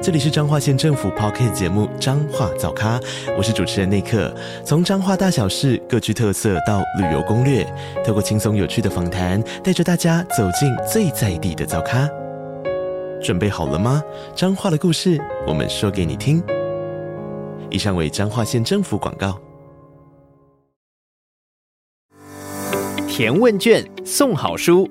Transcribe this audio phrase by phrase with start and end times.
[0.00, 3.00] 这里是彰化县政府 Podcast 节目《彰化早咖》，
[3.36, 4.32] 我是主持人内克。
[4.64, 7.66] 从彰化大小事各具特色到旅游攻略，
[8.06, 12.08] 透过轻松有趣的访谈，带着大家走进最在地的早咖。
[13.20, 14.00] 准备好了吗？
[14.36, 16.40] 彰化的故事，我们说给你听。
[17.68, 19.36] 以上为彰化县政府广告。
[23.08, 24.88] 填问卷送好书，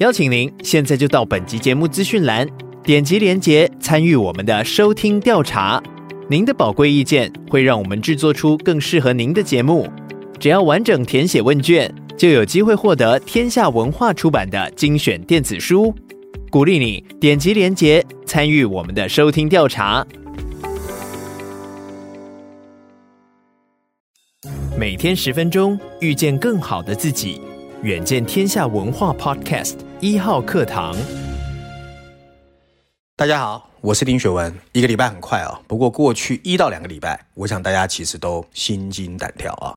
[0.00, 2.46] 邀请您现在就到本集节目资讯栏。
[2.82, 5.82] 点击连结参与我们的收听调查，
[6.28, 9.86] 您的宝贵意见会让我们制作出更适合您的节目。
[10.38, 15.94] 只要完整填写问卷，就有机会获得天下文化出版的精选电子书。
[16.50, 20.04] 鼓励你点击连结参与我们的收听调查。
[24.76, 27.42] 每天十分钟，遇见更好的自己。
[27.82, 30.96] 远见天下文化 Podcast 一号课堂。
[33.20, 34.50] 大家好，我是丁学文。
[34.72, 39.74] 一个礼拜很快哦，不过过去一到两个礼拜，我想大家其实都心惊胆跳啊。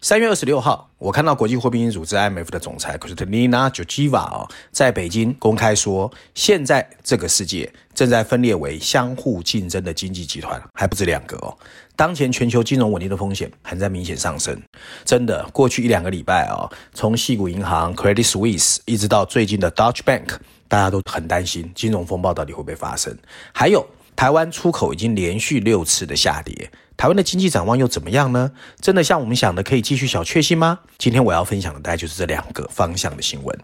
[0.00, 11.54] 三月二十六号，我看到国际货币基金组织 IMF 的总裁 Kristalina Georgieva 哦，在北京公开说，现在这个世界正在分裂为相互竞争的经济集团，还不止两个哦。
[11.96, 14.58] 当前全球金融稳定的风险还在明显上升。
[15.04, 20.38] 真的，过去一两个礼拜哦，从矽谷银行 Credit Suisse 一直到最近的 Deutsche Bank。
[20.68, 23.16] 大家都很担心金融风暴到底会不会发生？
[23.52, 28.50] 还有台湾出口已经连续六次的下跌，台湾的经济展望又怎么样呢？
[28.80, 30.80] 真的像我们想的可以继续小确幸吗？
[30.98, 33.58] 今天我要分享的大概就是这两个方向的新闻。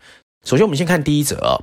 [0.44, 1.56] 首先，我们先看第一则哦，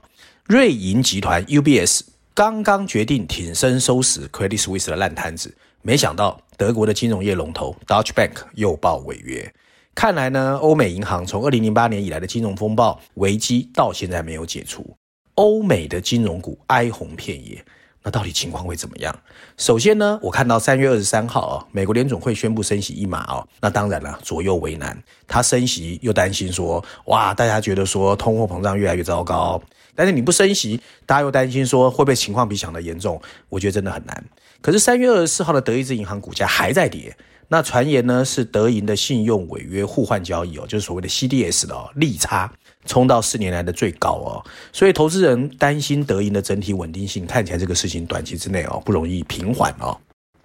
[0.46, 2.02] 瑞银集团 UBS
[2.34, 9.54] 刚刚决定挺身收拾 Credit Suisse 的烂摊子，没想到德国的金融业龙头 Dutch Bank 又爆违约。
[9.94, 14.96] 看来呢，欧美银行从二零零八年以来的金融风暴危机到现在没有解除。
[15.40, 17.64] 欧美的金融股哀鸿遍野，
[18.04, 19.18] 那到底情况会怎么样？
[19.56, 25.02] 首先呢，我看到三月二十三号啊，美国联总会宣布升息一码哦，那当然了，左右为难。
[25.30, 29.62] 他升息又担心说，哇，大家觉得说通货膨胀越来越糟糕，
[29.96, 33.22] 但是你不升息，大家又担心说会不会情况比想的严重？
[33.48, 34.22] 我觉得真的很难。
[34.60, 37.16] 可是三月二十四号的德意志银行股价还在跌。
[37.50, 42.52] 那传言呢是德银的信用违约互换交易哦，就是所谓的 CDS 的哦，利差
[42.86, 49.98] 冲到四年来的最高哦，所以投资人担心德银的整体稳定性，看起来这个事情短期之内哦不容易平缓哦。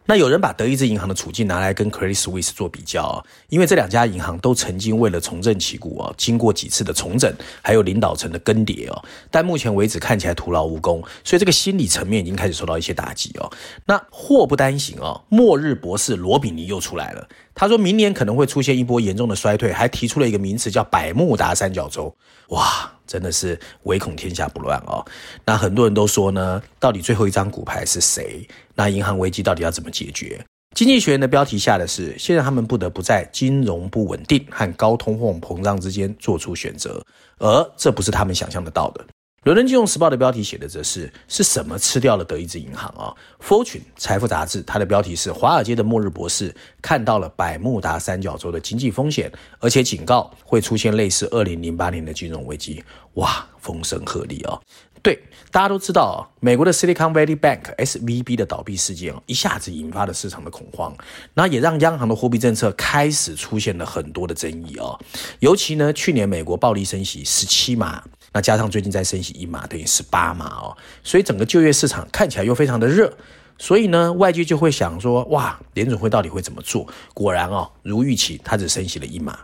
[0.06, 13.50] 那有人把德意志银行的处境拿来跟 Credit Suisse 做比较，因为这两家银行都曾经为了重振旗鼓啊，经过几次的重整，还有领导层的更迭哦，但目前为止看起来徒劳无功，所以这个心理层面已经开始受到一些打击哦。
[13.86, 22.14] 那祸不单行哦，末日博士罗比尼又出来了，他说明年可能会出现一波严重的衰退，还提出了一个名词叫百慕达三角洲，
[22.48, 22.93] 哇！
[23.06, 25.04] 真的是唯恐天下不乱哦。
[25.44, 28.46] 那很多人都说呢，到底最后一张骨牌是谁？
[28.74, 30.44] 那银行危机到底要怎么解决？
[30.74, 37.00] 经济学人的标题下的是：现在他们不得不在金融不稳定和高通货膨胀之间做出选择，
[37.38, 39.04] 而这不是他们想象得到的。
[39.44, 43.12] 伦敦金融时报的标题写的则是：是什么吃掉了德意志银行啊
[43.46, 52.82] ？Fortune 财富杂志它的标题是：华尔街的末日博士看到了百慕达三角洲的经济风险，而且警告会出现类似二零零八年的金融危机。
[53.14, 54.58] 哇，风声鹤唳哦！
[55.02, 60.96] 对，大家都知道，美国的 Silicon Valley Bank SVB 的倒闭事件一下子引发了市场的恐慌，
[61.34, 64.98] 那也让央行的货币政策开始出现了很多的争议哦。
[65.40, 68.02] 尤其呢，去年美国暴力升息十七码。
[68.34, 73.10] 那加上最近在升息一码，等于十八码哦，所以整个就业市场看起来又非常的热，
[73.58, 76.86] 所以呢，外界就会想说，哇，联准会到底会怎么做？
[77.14, 79.38] 果然哦，如预期，它只升息了一码。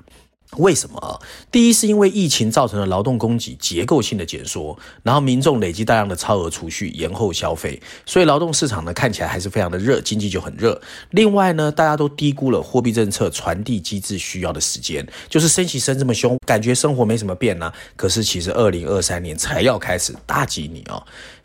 [0.56, 1.20] 为什么？
[1.52, 10.80] 第一是因为疫情造成了劳动供给结构性的减缩，然后民众累积大量的超额储蓄，延后消费，所以劳动市场呢看起来还是非常的热，经济就很热。
[11.10, 21.00] 另外呢，大家都低估了货币政策传递机制需要的时间，就是升息升这么凶，感觉生活没什么变呢、啊，可是其实二零二三年才要开始打击你哦。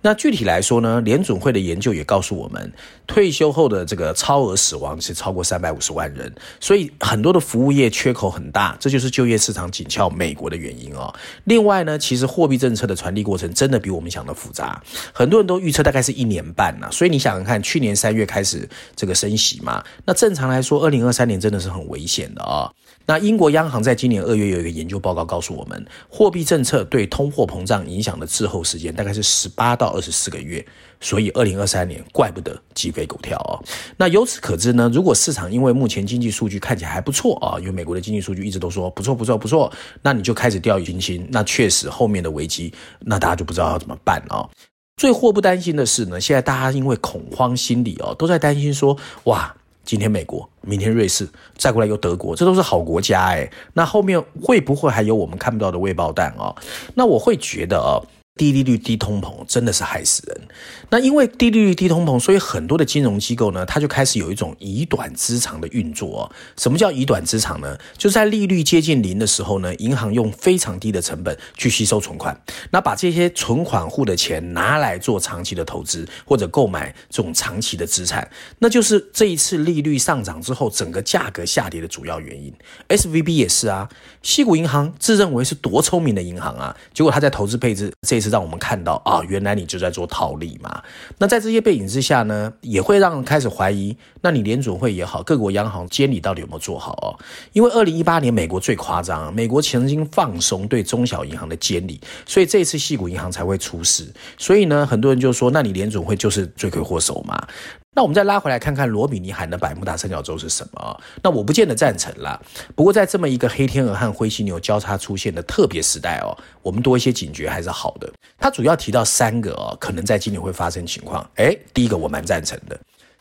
[0.06, 2.72] 那具体来说呢，联准会的研究也告诉我们，
[3.08, 11.12] 退休后的这个超额死亡是超过三百五十万人，所以很多的服务业缺口很大，这就是就业市场紧俏美国的原因哦。
[11.46, 14.80] 另外呢，其实货币政策的传递过程真的比我们想的复杂，
[15.12, 16.88] 很多人都预测大概是一年半呢。
[16.92, 22.72] 所以你想想看，去年三月开始这个升息嘛，那正常来说，二零二三年真的是很危险的哦。
[23.08, 30.66] 那英国央行在今年二月有一个研究报告告诉我们，货币政策对通货膨胀影响的滞后时间大概是十八到二十四个月，
[31.00, 33.62] 所以二零二三年怪不得鸡飞狗跳哦。
[33.96, 39.72] 那由此可知呢，如果市场因为目前经济数据看起来还不错啊，因为美国的经济数据一直都说不错不错不错，
[40.02, 44.50] 那你就开始掉以轻心，那确实后面的危机，那大家就不知道要怎么办啊。
[44.98, 49.56] 最祸不单行的是呢，现在大家因为恐慌心理哦，都在担心说，哇。
[49.86, 53.50] 今天美国，明天瑞士，再过来又德国，这都是好国家诶。
[53.74, 56.54] 那后面会不会还有我们看不到的未爆弹啊？
[56.96, 58.02] 那我会觉得啊。
[58.38, 60.42] 低利率、低通膨真的是害死人。
[60.90, 66.32] 那因为低利率、低通膨，所以很多的金融机构呢，它就开始有一种以短资长的运作哦。
[66.58, 67.78] 什么叫以短资长呢？
[67.98, 72.38] 就是在利率接近零的时候呢，银行用非常低的成本去吸收存款，
[72.72, 78.30] 那把这些存款户的钱拿来做长期的投资或者购买这种长期的资产，
[78.60, 82.54] 那就是这一次利率上涨之后，整个价格下跌的主要原因。
[82.90, 83.88] SVB 也是啊，
[84.22, 88.20] 西谷银行自认为是多聪明的银行啊，结果他在投资配置这。
[88.26, 90.82] 是让我们看到啊，原来你就在做套利嘛。
[91.20, 97.14] 那在这些背景之下呢，也会让人开始怀疑，那你联准会也好，各国央行监理到底有没有做好哦？
[97.54, 104.12] 因为二零一八年美国最夸张，美国曾经放松对中小银行的监理，所以这次矽谷银行才会出事。
[104.38, 107.48] 所以呢，很多人就说，那你联准会就是罪魁祸首嘛。
[107.96, 111.02] 那我们再拉回来看看罗比尼喊的百慕大三角洲是什么？
[111.24, 112.40] 那我不见得赞成啦。
[112.76, 118.12] 不过在这么一个黑天鹅和灰犀牛交叉出现的特别时代哦，我们多一些警觉还是好的。
[118.38, 121.26] 他主要提到三个哦，可能在今年会发生情况。
[121.36, 122.78] 诶，第一个我蛮赞成的，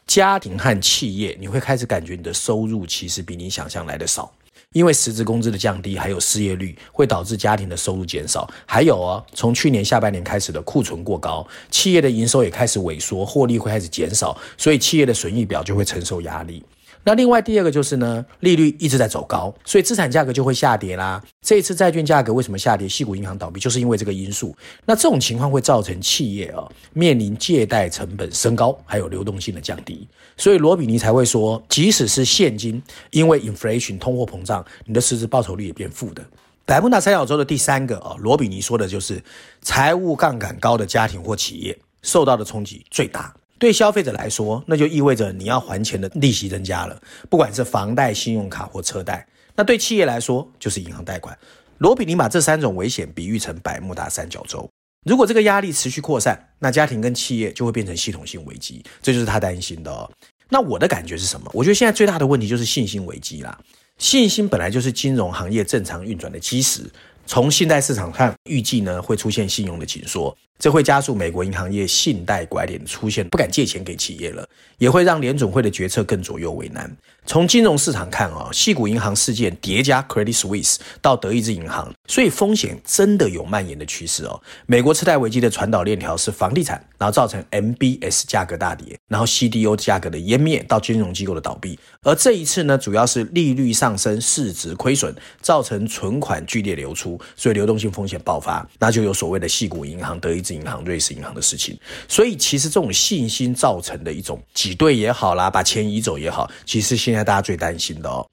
[0.08, 4.32] 家庭和企业你会开始感觉你的收入其实比你想象来的少。
[4.74, 8.46] 因为实质工资的降低，还有失业率，会导致家庭的收入减少。
[8.66, 16.62] 还有哦，从去年下半年开始的库存过高，企业的营收也开始萎缩，获利会开始减少，所以企业的损益表就会承受压力。
[17.04, 21.22] 那另外第二个就是呢，利率一直在走高，所以资产价格就会下跌啦。
[21.42, 22.88] 这一次债券价格为什么下跌？
[22.88, 24.56] 矽谷银行倒闭就是因为这个因素。
[24.86, 30.08] 那这种情况会造成企业啊面临借贷成本升高，还有流动性的降低。
[30.36, 36.24] 所以罗比尼才会说，即使是现金，因为 inflation 通货膨胀，你的实质报酬率也变负的。
[36.64, 39.22] 百慕大三角洲的第三个啊，罗比尼说的就是
[39.60, 43.34] 财务杠杆高的家庭或企业受到的冲击最大。
[43.64, 47.00] 对消费者来说，那就意味着你要还钱的利息增加了，
[47.30, 49.26] 不管是房贷、信用卡或车贷。
[49.56, 51.34] 那对企业来说，就是银行贷款。
[51.78, 54.68] 罗比尼把这三种危险比喻成百慕大三角洲。
[55.06, 60.10] 如果这个压力持续扩散，那家庭跟企业就会变成系统性危机，这就是他担心的哦。
[60.50, 61.50] 那我的感觉是什么？
[61.54, 63.58] 我觉得现在最大的问题就是信心危机啦。
[63.96, 66.82] 信心本来就是金融行业正常运转的基石。
[67.26, 70.36] 从信贷市场看，预计呢会出现信用的紧缩。
[70.58, 74.48] 这会加速美国银行业信贷拐点出现，不敢借钱给企业了，
[74.78, 76.90] 也会让联总会的决策更左右为难。
[77.26, 84.40] 从金融市场看啊，矽谷银行事件叠加 Credit Suisse 到德意志银行，所以风险真的有蔓延的趋势哦。
[84.66, 91.78] 美国次贷危机的传导链条是房地产，然后造成 MBS 价格大跌，然后 CDO 价格的湮灭到金融机构的倒闭。
[92.02, 108.26] 而这一次呢，主要是利率上升，市值亏损，造成存款剧烈流出，所以流动性风险爆发，那就有所谓的矽谷银行、德意银行、瑞士银行的事情，所以其实这种信心造成的一种挤兑也好啦，把钱移走也好，其实现在大家最担心的哦。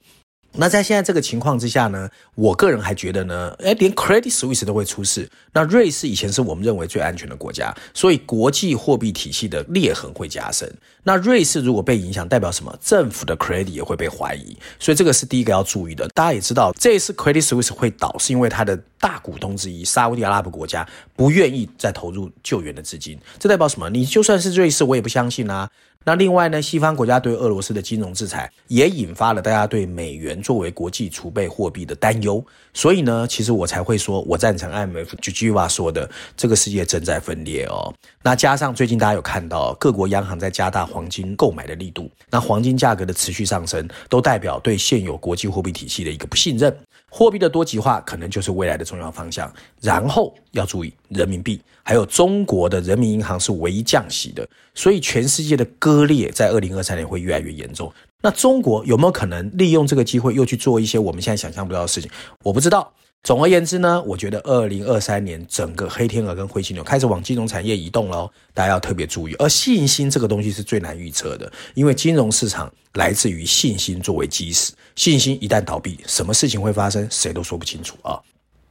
[0.53, 5.29] 那在现在这个情况之下呢，我个人还觉得呢，诶，连 Credit Suisse 都会出事。
[5.53, 10.69] 那瑞士以前是我们认为最安全的国家，所以国际货币体系的裂痕会加深。
[11.03, 12.75] 那瑞士如果被影响，代表什么？
[12.81, 14.55] 政府的 credit 也会被怀疑。
[14.79, 16.07] 所以这个是第一个要注意的。
[16.09, 23.17] 大家也知道，这一次 Credit Suisse 会倒，是因为它的大股东之一沙乌地阿拉伯国家不愿意再投入救援的资金。
[23.39, 23.89] 这代表什么？
[23.89, 25.69] 你就算是瑞士，我也不相信啊。
[26.03, 32.43] 那另外呢，西方国家对俄罗斯的金融制裁也引发了大家对美元作为国际储备货币的担忧，
[32.73, 37.93] 所以呢，其实我才会说我赞成 IMF Georgieva 说的，这个世界正在分裂哦。
[38.23, 46.75] 那加上最近大家有看到各国央行在加大黄金购买的力度，那黄金价格的持续上升，都代表对现有国际货币体系的一个不信任。
[47.09, 49.51] 货币的多极化可能就是未来的重要方向。
[49.81, 57.91] 然后要注意人民币，还有中国的人民银行是唯一降息的，所以全世界的割裂在二零二三年会越来越严重。
[58.21, 62.09] 那中国有没有可能利用这个机会又去做一些我们现在想象不到的事情？
[62.43, 62.93] 我不知道。
[63.23, 69.35] 总而言之呢，我觉得二零二三年整个黑天鹅跟灰犀牛开始往金融产业移动喽，大家要特别注意。
[69.35, 78.19] 而信心这个东西是最难预测的，因为金融市场来自于信心作为基石，信心一旦倒闭，什么事情会发生，谁都说不清楚啊。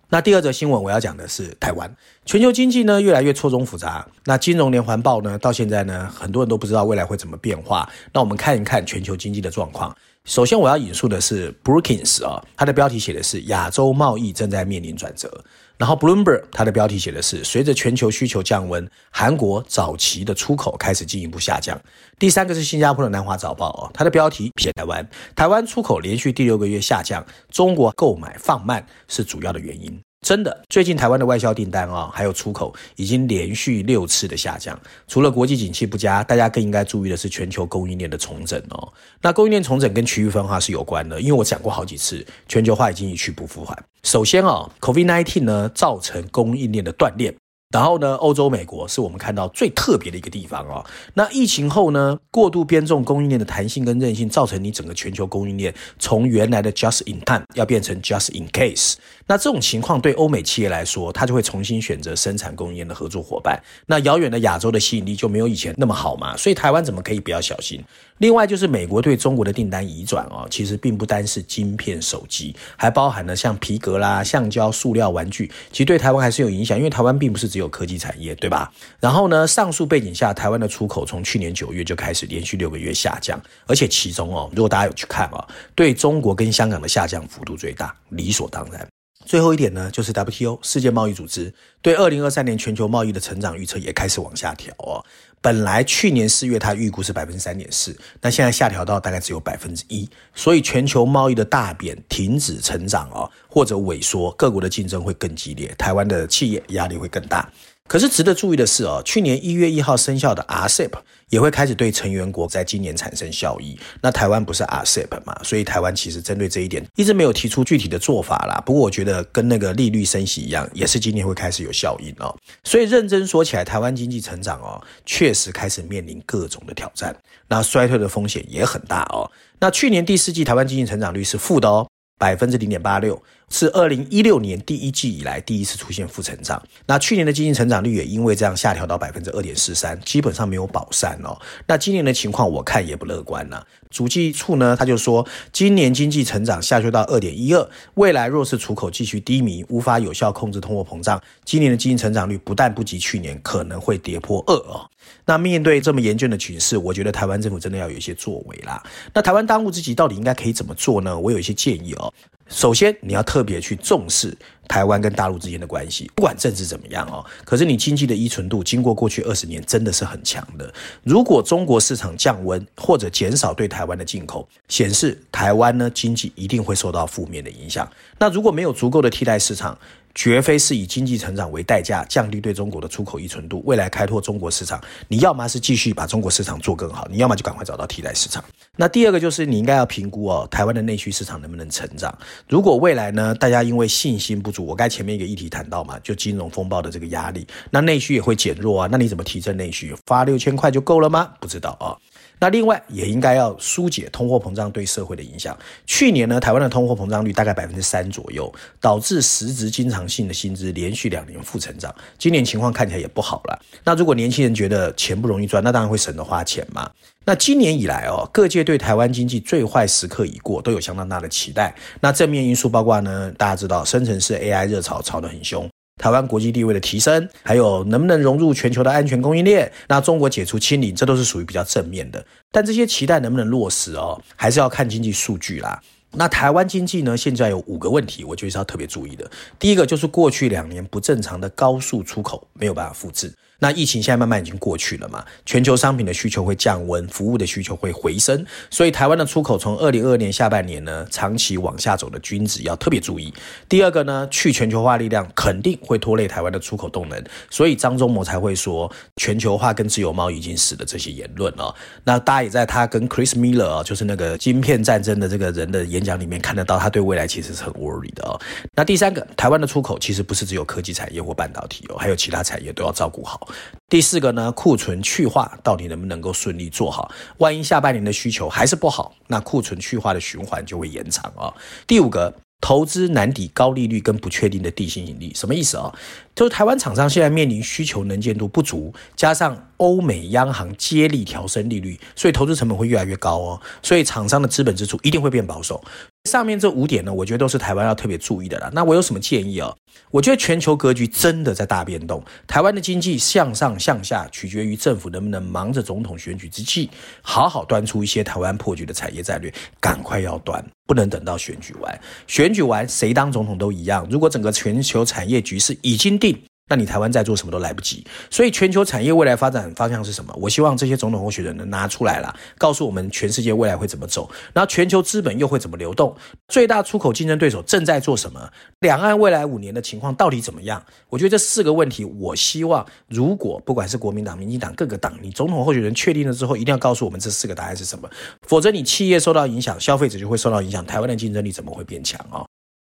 [0.09, 1.89] 那第二则新闻我要讲的是台湾，
[2.27, 7.89] 全球经济呢越来越错综复杂，那金融连环爆呢到现在呢很多人都不知道未来会怎么变化。
[8.13, 9.97] 那我们看一看全球经济的状况。
[10.25, 15.45] 首先我要引述的是 Brookings 啊，它的标题写的是亚洲贸易正在面临转折。
[15.77, 21.81] 然后 Bloomberg 它的标题写的是随着全球需求降温，韩国早期的出口开始进一步下降。
[22.19, 29.99] 第三个是新加坡的南华早报哦，它的标题写台湾，台湾出口连续第六个月下降，中国购买放慢是主要的原因。
[30.21, 34.79] 真的，最近台湾的外销订单啊，还有出口已经连续六次的下降。
[35.09, 38.93] 除了国际景气不佳，大家更应该注意的是全球供应链的重整哦。
[39.23, 43.77] 那供应链重整跟区域分化是有关的，因为我讲过好几次，全球化已经一去不复返。
[44.03, 47.35] 首先啊，COVID-19 呢造成供应链的断裂。
[47.73, 50.85] 然后呢，欧洲、美国是我们看到最特别的一个地方哦。
[51.15, 58.95] 那疫情后呢，过度编重供应链的弹性跟韧性，造成你整个全球供应链从原来的 just in time 要变成 just in case。
[59.31, 63.57] 那这种情况对欧美企业来说，它就会重新选择生产供应链的合作伙伴。
[63.87, 66.37] 那遥远的亚洲的吸引力就没有以前那么好嘛。
[66.37, 67.81] 所以台湾怎么可以不要小心？
[68.19, 78.69] 另外就是美国对中国的订单移转哦，其实并不单是晶片、手机，还包含了像皮革啦、橡胶、塑料、玩具，其实对台湾还是有影响，因为台湾并不是只有科技产业，对吧？
[78.99, 85.47] 然后呢，上述背景下，台湾的出口从去年九月就开始连续六个月下降，而且其中哦，如果大家有去看哦，
[85.77, 88.90] 对中国跟香港的下降幅度最大，理所当然。
[89.31, 94.99] 最后一点呢，就是 WTO 世界贸易组织对二零二三年全球贸易的成长预测也开始往下调啊。
[95.43, 107.51] 本来去年四月它预估是百分之三点四，那现在下调到大概只有百分之一，所以全球贸易的大贬、停止成长哦，或者萎缩，各国的竞争会更激烈，台湾的企业压力会更大。
[107.89, 110.93] 可是值得注意的是哦，去年一月一号生效的 RCEP
[111.29, 113.77] 也会开始对成员国在今年产生效益。
[114.01, 118.63] 那台湾不是 RCEP 嘛，所以台湾其实针对这一点一直没有提出具体的做法啦。
[118.65, 122.33] 不过我觉得跟那个利率升息一样，也是今年会开始有效应哦。
[122.63, 127.17] 所以认真说起来，台湾经济成长哦，确实开始面临各种的挑战，
[127.49, 129.31] 那衰退的风险也很大哦。
[129.59, 131.87] 那去年第四季台湾经济成长率是负的哦。
[132.19, 136.63] 百分之零点八六是二零一六年第一季以来第一次出现负成长。
[136.87, 141.37] 那去年的经济成长率也因为这样下调到百分之二点四三，基本上没有保三哦。
[141.67, 143.67] 那今年的情况我看也不乐观了。
[143.91, 154.89] 主计处呢，他就说今年经济成长下修到二点一二，未来若是出口继续低迷，无法有效控制通货膨胀，今年的经济成长率不但不及去年，可能会跌破二哦。
[155.27, 158.81] 那面对这么严峻的局势，我觉得台湾政府真的要有一些作为啦。
[159.13, 161.19] 那台湾当务之急到底应该可以怎么做呢？
[161.19, 162.13] 我有一些建议哦。
[162.51, 164.37] 首先，你要特别去重视
[164.69, 167.25] 台湾跟大陆之间的关系，不管政治怎么样哦。
[167.45, 170.73] 可是你经济的依存度，经过过去二十年真的是很强的。
[171.05, 177.89] 如果中国市场降温或者减少对台湾的进口，显示台湾呢经济一定会受到负面的影响。
[178.19, 179.79] 那如果没有足够的替代市场，
[180.15, 188.45] 绝非是以经济成长为代价降低对中国的出口依存度，未来开拓中国市场，你要么是继续把中国市场做更好，你要么就赶快找到替代市场。
[188.77, 192.17] 那第二个就是你应该要评估哦，台湾的内需市场能不能成长？
[192.49, 199.95] 如果未来呢，大家因为信心不足，我刚才前面一个议题谈到嘛，就金融风暴的这个压力，那内需也会减弱啊，那你怎么提振内需？
[200.07, 201.33] 发六千块就够了吗？
[201.41, 201.97] 不知道啊。
[202.41, 205.57] 那另外也应该要疏解通货膨胀对社会的影响。
[205.87, 211.95] 去年呢，台湾的通货膨胀率大概百分之三左右，导致实质经常性的薪资连续两年负成长。
[212.19, 213.63] 今年情况看起来也不好了。
[213.85, 216.91] 那如果年轻人觉得钱不容易赚，那当然会省得花钱嘛。
[217.27, 221.75] 那今年以来哦，各界对台湾经济最坏时刻已过，都有相当大的期待。
[222.01, 225.69] 那正面因素包括呢，大家知道生成式 AI 热潮炒得很凶。
[226.01, 232.25] 台湾国际地位的提升，还有能不能融入全球的安全供应链，那中国解除清零，这都是属于比较正面的。
[232.51, 235.79] 但这些期待能不能落实哦，还是要看经济数据啦。
[236.13, 239.31] 那台湾经济呢，现在有五个问题，我觉得是要特别注意的。
[239.59, 243.31] 第一个就是过去两年不正常的高速出口没有办法复制。
[243.61, 253.33] 那疫情现在慢慢已经过去了嘛，全球商品的需求会降温，服务的需求会回升，所以台湾的出口从二零二二年下半年呢，长期往下走的均值要特别注意。
[253.69, 261.75] 第二个呢，去全球化力量肯定会拖累台湾的出口动能，所以张忠谋才会说全球化跟自由贸易已经死了这些言论哦。
[262.03, 268.41] 那大家也在他跟 Chris Miller 哦，就是那个晶片战争的这个人的演讲里面看得到，他对未来其实是很 worried 的哦。
[268.75, 273.49] 那第三个，台湾的出口其实不是只有科技产业或半导体哦，还有其他产业都要照顾好。
[273.89, 277.11] 第四个呢，库存去化到底能不能够顺利做好？
[277.39, 281.55] 万一下半年的需求还是不好，那库存去化的循环就会延长啊。
[281.87, 282.35] 第五个。
[282.63, 285.91] 投资难抵高利率跟不确定的地心引力，什么意思啊？
[286.35, 293.61] 就是台湾厂商现在面临需求能见度不足，加上欧美央行接力调升利率，所以投资成本会越来越高哦。
[293.83, 295.83] 所以厂商的资本支出一定会变保守。
[296.25, 298.71] 上面这五点呢，我觉得都是台湾要特别注意的啦。
[298.75, 299.75] 那我有什么建议哦？
[300.11, 306.91] 我觉得全球格局真的在大变动，台湾的经济向上向下取决于政府能不能忙着总统选举之际，
[307.23, 312.01] 好好端出一些台湾破局的产业战略，赶快要端，不能等到选举完。
[312.27, 314.07] 选举完谁当总统都一样。
[314.11, 316.39] 如果整个全球产业局势已经定，
[316.71, 320.33] 那你台湾再做什么都来不及，所以全球产业未来发展方向是什么？
[320.41, 326.15] 我希望这些总统候选人能拿出来了，告诉我们全世界未来会怎么走，然后全球资本又会怎么流动，
[326.47, 328.49] 最大出口竞争对手正在做什么，
[328.79, 330.81] 两岸未来五年的情况到底怎么样？
[331.09, 338.09] 我觉得这四个问题，我希望如果不管是国民党、民进党各个党，你总统候选人确定了之后，一定要告诉我们这四个答案是什么，
[338.47, 342.47] 否则你企业受到影响，消费者就会受到影响，台湾的竞争力怎么会变强啊？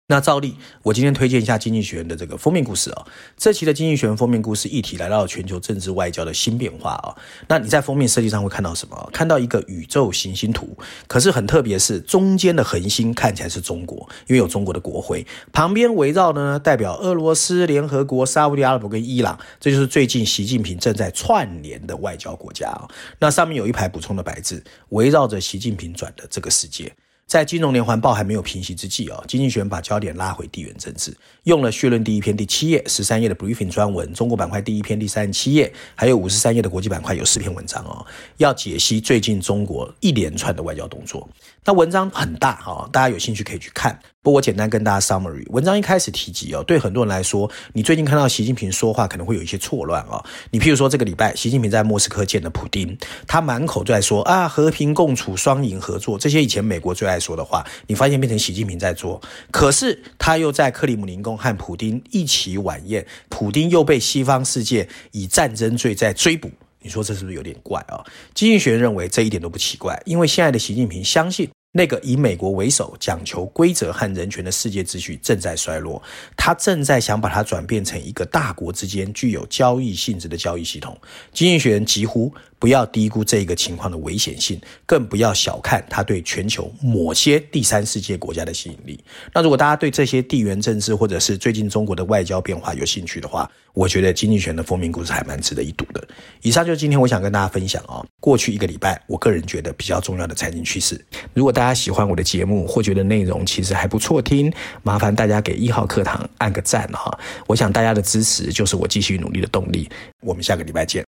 [0.09, 3.05] 那照例，我今天推荐一下《经济学人》的这个封面故事哦。
[3.35, 7.11] 这期的《经济学人》封面故事议题来到了全球政治外交的新变化哦。
[7.49, 9.09] 那你在封面设计上会看到什么？
[9.11, 22.87] 看到一个宇宙行星图，可是很特别是中间的恒星看起来是中国，因为有中国的国徽，旁边围绕的呢代表俄罗斯、联合国、沙乌地阿拉伯跟伊朗，这就是最近习近平正在串联的外交国家哦。
[23.19, 26.93] 那上面有一排补充的白字，围绕着习近平转的这个世界。
[27.27, 38.05] 在金融连环报还没有平息之际啊，经济学人把焦点拉回地缘政治，用了绪论第一篇第七页十三页的 briefing 专文，中国板块第一篇第三十七页，还有五十三页的国际板块有四篇文章哦，
[38.37, 41.27] 要解析最近中国一连串的外交动作。
[41.65, 43.99] 那文章很大哈，大家有兴趣可以去看。
[44.23, 50.23] 不过我简单跟大家 summary，文章一开始提及哦，对很多人来说，你最近看到习近平说话可能会有一些错乱哦。
[50.51, 59.21] 你譬如说这个礼拜，习近平在莫斯科见了普丁，他满口在说啊和平共处、双赢合作这些以前美国最爱说的话，你发现变成习近平在做。
[59.51, 66.51] 可是他又在克里姆林宫和普丁一起晚宴，普丁又被西方世界以战争罪在追捕。
[66.81, 68.05] 你说这是不是有点怪啊？
[68.33, 71.49] 经济学认为这一点都不奇怪，因为现在的习近平相信。
[71.77, 76.01] 那个以美国为首、讲求规则和人权的世界秩序正在衰落，
[76.35, 80.99] 他正在想把它转变成一个大国之间具有交易性质的交易系统。
[81.31, 82.33] 经济学人疾呼。
[82.59, 88.99] 不要低估这个情况的危险性，更不要小看它对全球某些第三世界国家的吸引力。
[89.31, 96.03] 那如果大家对这些地缘政治或者是最近中国的外交变化有兴趣的话，我觉得《经济学人》的封面故事还蛮值得一读的。
[96.41, 100.99] 以上就是今天我想跟大家分享啊，过去一个礼拜我个人觉得比较重要的财经趋势。
[101.35, 104.49] 如果大家大家喜欢我的节目或觉得内容其实还不错听，
[104.83, 107.19] 麻烦大家给一号课堂按个赞哈。
[107.45, 109.89] 我想大家的支持就是我继续努力的动力。
[110.21, 111.06] 我们下个礼拜见。